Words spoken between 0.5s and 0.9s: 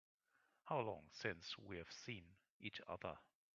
How